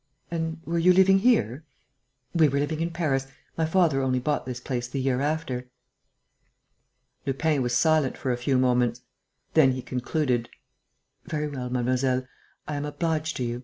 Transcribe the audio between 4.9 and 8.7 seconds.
year after." Lupin was silent for a few